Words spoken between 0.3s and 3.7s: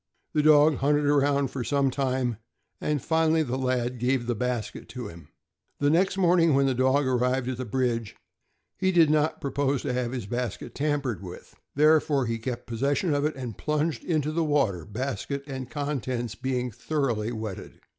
The dog hunted around for some time, and finally the